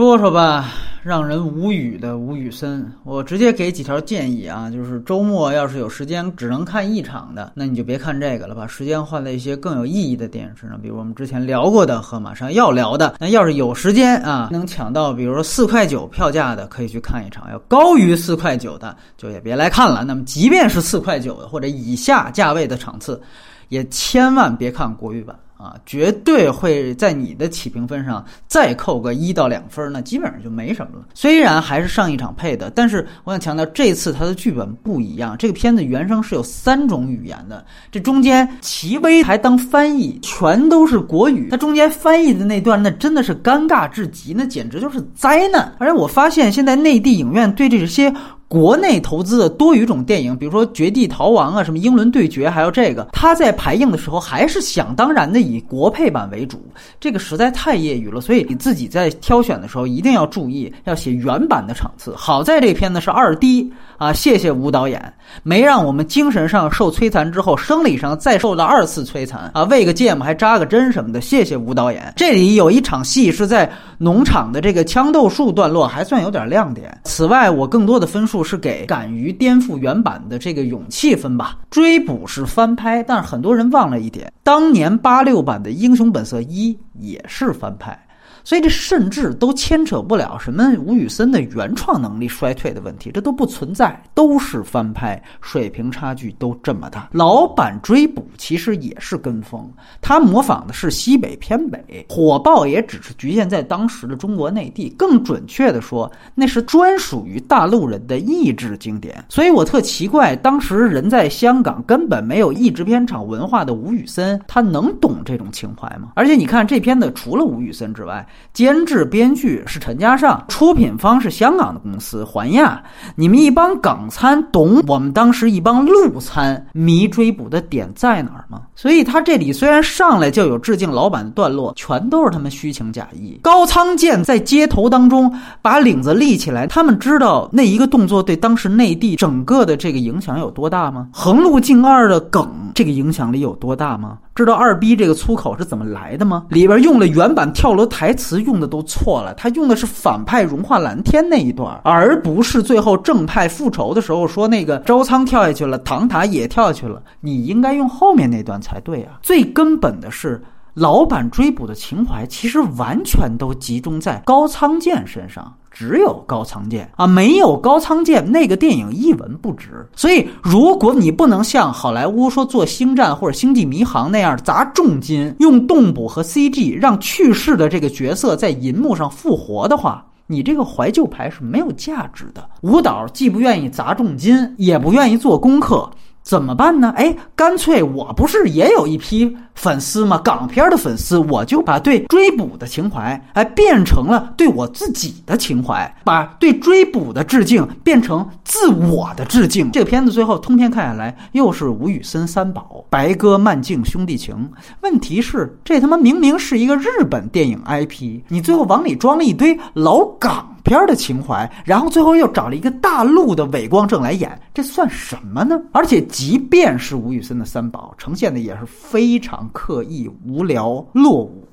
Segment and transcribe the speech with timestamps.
[0.00, 0.72] 说说吧，
[1.02, 13.16] 让人无语的吴宇森，我直接给几条建议啊，就是周末要是有时间只能看一场的，那你就别看这个了，把时间换在一些更有意义的电影身上，比如我们之前聊过的和马上要聊的。
[13.20, 20.02] 那要是有时间啊，能抢到比如说四块九票价的，可以去看一场；要高于四块九的，就也别来看了。
[20.02, 23.20] 那么即便是四块九的或者以下价位的场次，
[23.68, 25.36] 也千万别看国语版。
[25.60, 31.04] 啊，绝对会在你的起评分上再扣个一到两分，那基本上就没什么了。
[31.14, 35.36] 虽然还是上一场配的，但是我想强调，这次它的剧本不一样。
[35.38, 37.62] 这个片子原声是有三种语言的，
[37.92, 41.48] 这中间齐薇还当翻译，全都是国语。
[41.50, 45.70] 它中间翻译的那段，那真的是尴尬至极，那简直就是灾难。
[45.78, 48.10] 而且我发现现在内地影院对这些。
[48.50, 56.60] 国内投资的多语种电影，比如说《绝地逃亡》啊，什么《英伦对决》，还有这个，它在排映的时候还是想当然的以国配版为主，
[56.98, 58.20] 这个实在太业余了。
[58.20, 62.12] 所以你自己在挑选的时候一定要注意，要写原版的场次。
[62.16, 65.00] 好在这片子是二 D 啊，谢谢吴导演，
[65.44, 72.12] 没让我们精神上受摧残之后，生理上再受到二次摧残啊，喂个芥末还扎个针什么的，谢谢吴导演。
[72.16, 77.00] 这里有一场戏是在农场的这个枪斗术段落，还算有点亮点。
[77.04, 78.39] 此外，我更多的分数。
[78.42, 81.58] 是给敢于颠覆原版的这个勇气分吧。
[81.70, 87.98] 追捕是翻拍，但是很多人忘了一点，当年八六版的《英雄本色一》也是翻拍。
[88.44, 97.08] 所以这甚至都牵扯不了什么吴宇森的原创能力衰退的问题，这都不存在，都是翻拍，水平差距都这么大。
[97.12, 109.24] 老版追捕其实也是跟风，他模仿的是西北偏北，火爆也只是局限在当时的中国内地，更准确的说，那是专属于大陆人的译制经典。
[109.28, 116.12] 所以我特奇怪，当时人在香港根本没有译制片厂文化的吴宇森，他能懂这种情怀吗？
[116.14, 122.82] 而且你看这片子，除了吴宇森之外，监制、编剧是陈嘉上，出品方是香港的公司环亚。
[123.14, 128.62] 你们一帮港餐懂我们当时一帮陆餐迷追捕的点在哪儿吗？
[128.74, 133.38] 所以他这里虽然上来就有致敬老板的段落，全都是他们虚情假意。
[133.42, 141.08] 高仓健在街头当中把领子立起来，他们知道那一个动作对当时内地整个的这个影响有多大吗？
[141.12, 144.18] 横路敬二的梗这个影响力有多大吗？
[144.34, 146.46] 知道二逼这个粗口是怎么来的吗？
[146.48, 149.32] 里边用了原版跳楼台词，用的都错了。
[149.34, 157.02] 他用的是反派融化蓝天那一段，而不是最后正派复仇的时候说那个周仓跳下去了，唐塔也跳下去了。
[157.20, 159.18] 你应该用后面那段才对啊。
[159.22, 160.42] 最根本的是，
[160.74, 165.54] 老板追捕的情怀其实完全都集中在高仓健身上。
[165.70, 169.88] 只有高仓健啊，没有高仓健，那个电影一文不值。
[169.94, 182.44] 所以，如果你不能像好莱坞说做《星战》或者《星际迷航》那样砸重金用动捕和 CG 让去世的这个角色在银幕上复活的话，你这个怀旧牌是没有价值的。
[182.62, 185.88] 舞蹈既不愿意砸重金，也不愿意做功课。
[186.22, 186.92] 怎么办呢？
[186.96, 190.20] 哎，干脆我不是也有一批粉丝吗？
[190.22, 199.70] 港片的粉丝，我就把对追捕的情怀，哎，变成了对我自己的情怀，把对追捕的致敬变成自我的致敬。
[199.72, 204.50] 这个片子最后通篇看下来，又是吴宇森三宝，白鸽、慢镜兄弟情。
[204.82, 210.56] 问题是，这他妈明明是一个日本电影 IP，你最后往里装了一堆老港。
[210.70, 215.60] 片的情怀，然后最后又找了一个大陆的伪光正来演，这算什么呢？
[215.72, 221.44] 而且，即便是吴宇森的三宝，呈现的也是非常刻意、无聊、落伍。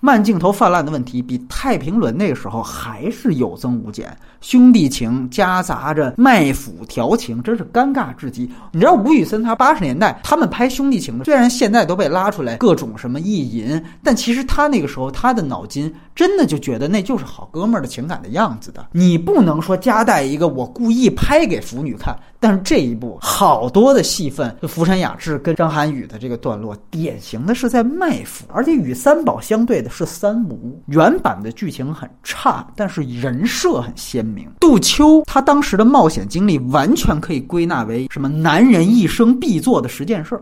[0.00, 4.16] 慢镜头泛滥的问题，比《太平轮》那个时候还是有增无减。
[4.42, 8.48] 兄弟情夹杂着卖腐调情，真是尴尬至极。
[8.70, 18.86] 你知道吴宇森他八十年代他们拍兄弟情的，虽然现在都被拉出来各种什么意淫，但其实他那个时候他的脑筋真的就觉得那就是好哥们儿的情感的样子的。
[18.92, 22.14] 你不能说夹带一个我故意拍给腐女看。
[22.38, 30.80] 但是这一部好多的戏份，就福山雅治跟张涵予的这个段落，典型的是在卖腐，而且与三宝相对的是三无。
[30.86, 34.46] 原版的剧情很差，但是人设很鲜明。
[34.60, 40.38] 杜秋他当时的冒险经历，完全可以归纳为什么男人一生必做的十件事，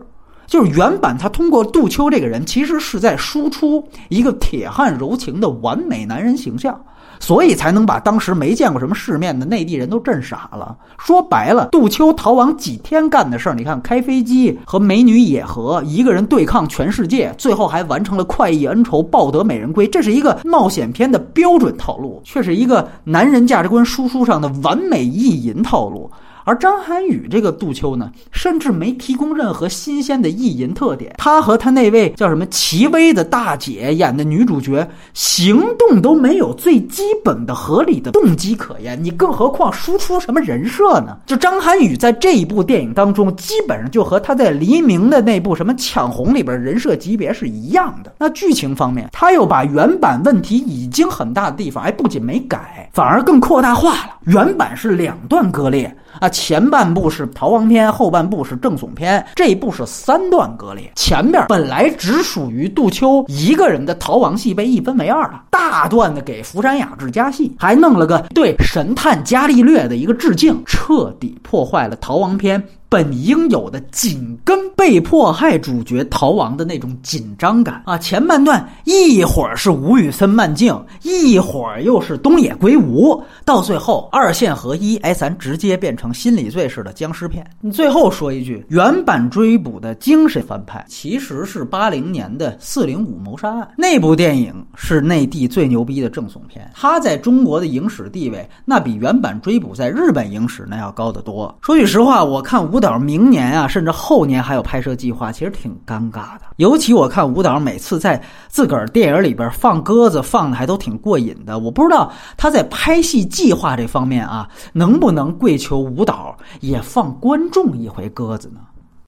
[0.47, 6.79] 就是原版他通过杜秋这个人，其实是在输出一个铁汉柔情的完美男人形象。
[7.19, 10.75] 所以才能把当时没见过什么世面的内地人都震傻了。
[10.97, 19.87] 说白了，杜秋逃亡几天干的事儿，你看，开飞机和美女野合，一个人对抗全世界，最后还完成了快意恩仇，抱得美人归。
[19.87, 26.09] 这是一个冒险片的标准套路，却是一个男人价值观输出上的完美意淫套路。
[26.45, 31.15] 而张涵予这个杜秋呢，甚至没提供任何新鲜的意淫特点。
[31.17, 39.03] 他和他那位叫什么齐薇的大姐演的女主角，行动都没有最基本的合理的动机可言。
[39.03, 41.17] 你更何况输出什么人设呢？
[41.25, 48.13] 就张涵予在这一部电影当中，基本上就和他在黎明的那部什么《抢红》里边人设级别是一样的。
[48.19, 54.11] 那剧情方面，他又把原版问题已经很大的地方，哎，不仅没改，反而更扩大化了。
[54.25, 55.91] 原版是两段割裂。
[56.19, 60.91] 啊，前半部是逃亡篇，后半部是正悚篇，这一部是三段割裂。
[60.95, 72.61] 前面本来只属于杜秋一个人的逃亡戏，被一分为二了，大段的给福山雅治加戏，还弄了个对神探伽利略的一个致敬，彻底破坏了逃亡篇。
[72.95, 77.97] 本应有的紧跟被迫害主角逃亡的那种紧张感啊！
[77.97, 87.45] 前半段一会儿是吴宇森慢镜，一会儿又是东野圭吾，到最后二线合一，哎，咱直接变成心理罪似的僵尸片。
[87.59, 101.53] 你最后说一句，原版追捕的精神翻拍其实是八零年的《四零五谋杀案》，那部电影是内地最牛逼的正悚片，它在中国的影史地位那比原版追捕在日本影史那要高得多。
[101.61, 102.79] 说句实话，我看吴。
[102.85, 106.41] 导明年啊，甚至后年还有拍摄计划，其实挺尴尬的。
[106.57, 111.59] 尤其我看舞蹈每次在自个儿电影里边放鸽子，放的还都挺过瘾的。
[111.59, 118.61] 我不知道他在拍戏计划这方面啊，能不能跪求舞蹈也放观众一回鸽子呢？